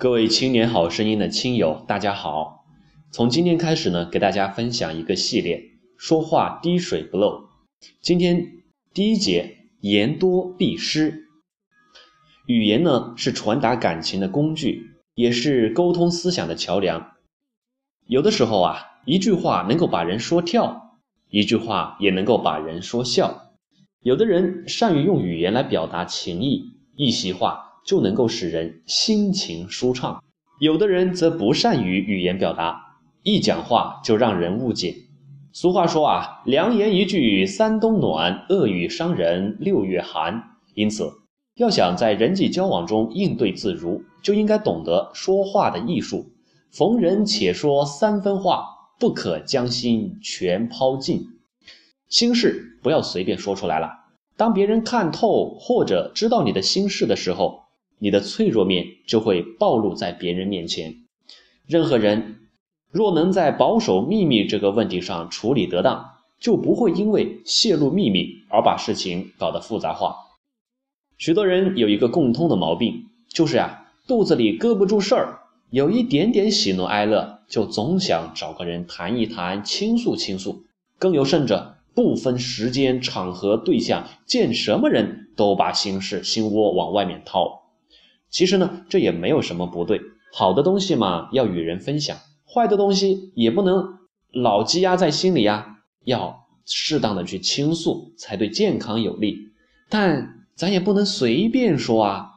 [0.00, 2.64] 各位青年好声音的亲友，大家好。
[3.10, 5.62] 从今天开始呢，给大家分享一个系列，
[5.98, 7.50] 说话滴水不漏。
[8.00, 8.62] 今天
[8.94, 11.26] 第一节，言多必失。
[12.46, 17.16] 语言呢，是传达感情的工具，也是沟通思想的桥梁。
[18.06, 20.98] 有的时候啊，一句话能够把人说跳，
[21.28, 23.52] 一句话也能够把人说笑。
[24.00, 27.69] 有的人善于用语言来表达情意，一席话。
[27.86, 30.22] 就能够使人心情舒畅，
[30.60, 34.94] 有的人则不善于语言表达，一讲话就让人误解。
[35.52, 40.42] 俗话说啊，良言一句三冬暖，恶语伤人六月寒。
[40.74, 41.10] 因此，
[41.56, 46.26] 要想在人际交往中应对自如，就应该懂得说话的艺术。
[46.70, 48.64] 逢人且说三分话，
[49.00, 51.26] 不可将心全抛尽。
[52.08, 53.90] 心事不要随便说出来了。
[54.36, 57.64] 当别人看透或者知道你的心事的时候，
[58.00, 60.96] 你的脆弱面就会暴露在别人面前。
[61.68, 62.48] 任何人
[62.90, 66.10] 若能在保守秘密这个问题上处理得当，
[66.40, 70.16] 就不会因为泄露秘密而把事情搞得复杂化。
[71.18, 75.38] 许多人有一个共通的毛病，就是呀，肚子里搁不住事儿，
[75.68, 80.64] 有一点点喜怒哀乐，就总想找个人谈一谈、倾诉倾诉。
[80.98, 87.59] 更有甚者，不分时间、场合、对象，见什么人都把心事、心窝往外面掏。
[88.30, 90.00] 其实呢，这也没有什么不对。
[90.32, 93.98] 好的东西嘛，要与人分享；坏的东西也不能
[94.32, 99.48] 老积压在心里呀，要适当的去倾诉，才对健康有利。
[99.88, 102.30] 但咱也不能随便说啊，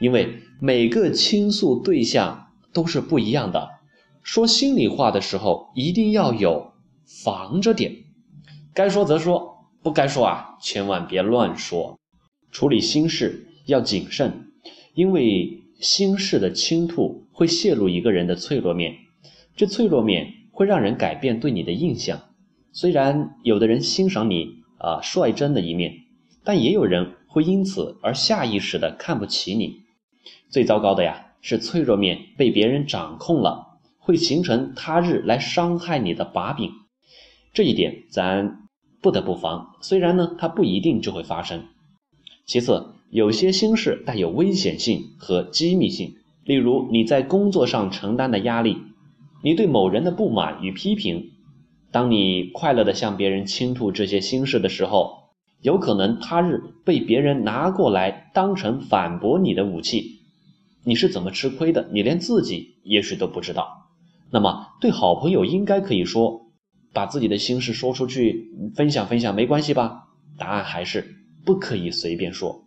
[0.00, 3.68] 因为每个倾诉对象都是不一样的。
[4.22, 6.72] 说心里话的时候，一定要有
[7.04, 7.94] 防着点，
[8.72, 11.98] 该说则说，不该说啊，千万别乱说。
[12.50, 14.45] 处理心事要谨慎。
[14.96, 18.96] 因为心事的倾吐会泄露一个人的脆弱面，
[19.54, 22.18] 这脆弱面会让人改变对你的印象。
[22.72, 25.92] 虽然有的人欣赏你啊率真的一面，
[26.42, 29.82] 但也有人会因此而下意识的看不起你。
[30.48, 36.70] 最糟糕的呀，是脆弱面被别人掌控了，会形成他日来伤害你的把柄。
[37.52, 38.66] 这一点咱
[39.02, 39.76] 不得不防。
[39.82, 41.66] 虽然呢，它不一定就会发生。
[42.46, 42.95] 其次。
[43.10, 48.78] 有些心事带有危险性和机密性，例如你在工作上承担的压力，
[49.42, 51.30] 你对某人的不满与批评。
[51.92, 55.30] 当你快乐地向别人倾吐这些心事的时候，
[55.62, 60.20] 有可能他日被别人拿过来当成反驳你的武器。
[60.84, 61.88] 你是怎么吃亏的？
[61.92, 63.88] 你连自己也许都不知道。
[64.30, 66.42] 那么，对好朋友应该可以说，
[66.92, 70.08] 把自己的心事说出去分享分享，没关系吧？
[70.36, 72.65] 答案还是不可以随便说。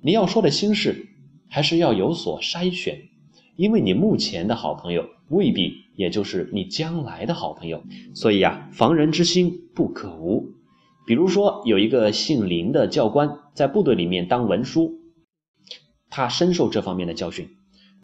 [0.00, 1.08] 你要说的心事，
[1.48, 3.08] 还是要有所筛选，
[3.56, 7.82] 因为你目前的好朋友未必也就是你将来的好朋友，
[8.14, 10.52] 所以呀，防人之心不可无。
[11.04, 14.92] 比如说，有一个姓林的教官在部队里面当文书，
[16.10, 17.48] 他深受这方面的教训。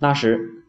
[0.01, 0.65] 那时，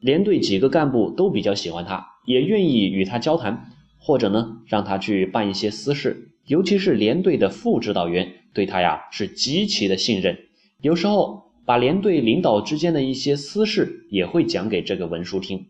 [0.00, 6.28] 连队几个干部都比较喜欢他，也愿意与他交谈，或者呢，让他去办一些私事。
[6.46, 10.38] 尤其是连队的副指导员，对他呀是极其的信任。
[10.82, 15.68] 有时候把连队领导之间的一些私事也会讲给这个文书听。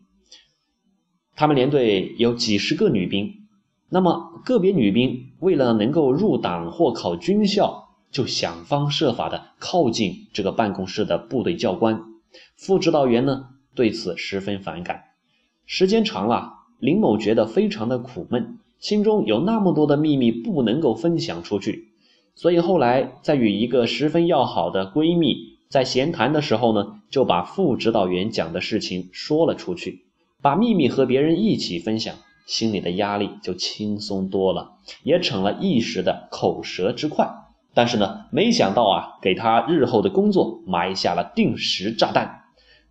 [1.35, 3.31] 他们连队有几十个女兵，
[3.89, 12.01] 那么个别女兵为了能够入党或考军校，就想方设法的靠近这个办公室的部队教官。
[12.57, 15.03] 副指导员呢对此十分反感。
[15.67, 21.92] 时间长了，林某觉得非常的苦闷，心中有那么多的秘密不能够分享出去。
[22.35, 30.05] 所以后来，在与一个十分要好的闺蜜在闲谈的时候呢，就把副指导员讲的事情说了出去，
[30.41, 32.15] 把秘密和别人一起分享，
[32.47, 34.71] 心里的压力就轻松多了，
[35.03, 37.29] 也成了一时的口舌之快。
[37.75, 42.41] 但是呢，没想到啊，给她日后的工作埋下了定时炸弹。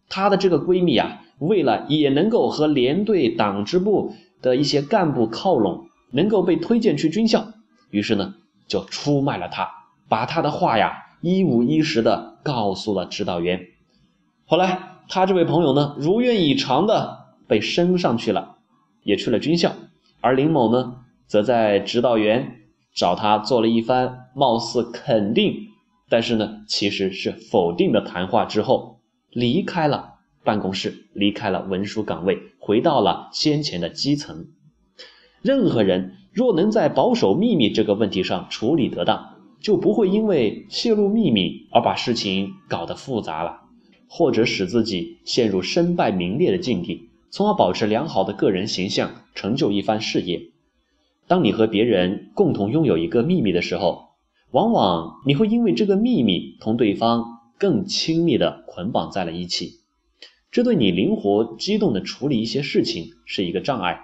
[0.08, 7.48] 她的这个闺蜜啊，为了也能够和连队党支部的一些干部靠拢，能够被推荐去军校，
[7.90, 8.34] 于是呢。
[8.66, 9.68] 就出卖了他，
[10.08, 13.68] 把他的话呀一五一十的告诉了指导员。
[14.46, 18.56] 后来他这位朋友呢，如愿以偿的被升上去了，
[19.02, 19.72] 也去了军校。
[20.20, 22.62] 而林某呢，则在指导员
[22.94, 25.68] 找他做了一番貌似肯定，
[26.08, 29.00] 但是呢，其实是否定的谈话之后，
[29.30, 34.46] 离开了办公室，离开了文书岗位，回到了先前的基层。
[35.42, 36.16] 任何人。
[36.32, 43.60] 若能在保守秘密这个问题上处理得当，就不会因为泄露秘密而把事情搞得复杂了。
[44.08, 50.50] 或者使自己陷入身败名裂的境地，从而保持良好的个人形象，成就一番事业。
[51.26, 54.10] 当你和别人共同拥有一个秘密的时候，
[54.50, 59.80] 往往你会因为这个秘密同对方更亲密地捆绑在了一起，
[60.50, 64.00] 这对你灵活机动地处理一些事情是一个障碍。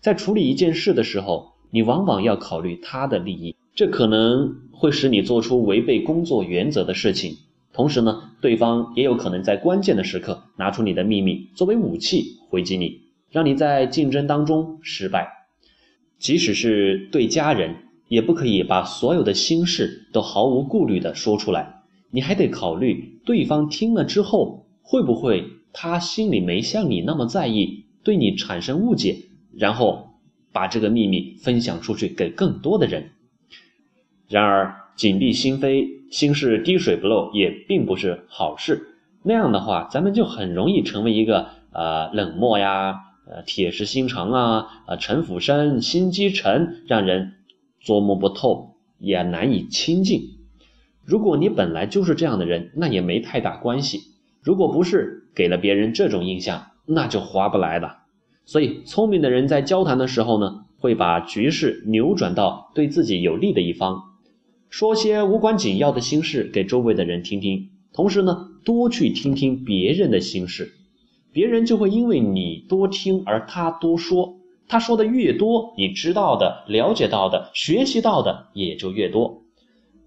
[0.00, 7.36] 在处理一件事的时候，你往往要考虑他的利益，这可能会使你做出违背工作原则的事情。
[7.72, 15.28] 同时呢，对方也有可能在关键的时刻拿出你的秘密作为武器回击你，让你在竞争当中失败。
[16.18, 17.76] 即使是对家人，
[18.08, 29.18] 也不可以把所有的心事都毫无顾虑的说出来，你还得考虑对方听了之后会不会他心里没像你那么在意，对你产生误解，
[29.54, 30.14] 然后
[30.56, 33.10] 把这个秘密分享出去给更多的人。
[34.26, 35.86] 然而，紧闭心扉。
[36.10, 42.94] 心事滴水不漏也并不是好事，那样的话，咱们就很容易成为一个呃冷漠呀、
[43.28, 47.34] 呃铁石心肠啊、呃城府深、心机沉，让人
[47.84, 50.22] 琢磨不透，也难以亲近。
[51.04, 53.98] 如果你本来就是这样的人，那也没太大关系；
[54.42, 58.05] 如果不是，给了别人这种印象，那就划不来了。
[58.46, 64.04] 所以，聪明的人在交谈的时候呢，会把局势扭转到对自己有利的一方。
[64.70, 70.74] 说些无关紧要的心事给周围的人听听，同时呢，多去听听别人的心事，
[71.32, 74.36] 别人就会因为你多听而他多说，
[74.68, 79.42] 他说的越多，你知道的、了解到的、学习到的也就越多。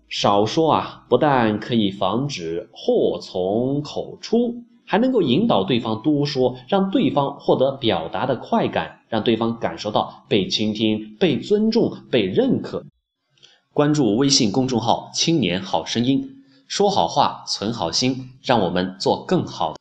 [0.08, 12.84] 少说啊，不但可以防止祸从口出，还能够引导对方多说，让对方获得表达的快感，让对方感受到被倾听、被尊重、被认可。
[13.72, 16.28] 关注微信公众号“青年好声音”，
[16.68, 19.76] 说好话，存好心，让我们做更好。